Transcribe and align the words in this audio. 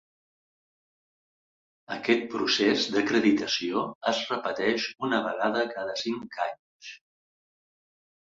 Aquest 1.95 2.23
procés 2.31 2.85
d'acreditació 2.95 3.83
es 4.13 4.23
repeteix 4.31 4.89
una 5.09 5.21
vegada 5.29 5.63
cada 5.77 5.95
cinc 6.07 6.41
anys. 6.49 6.91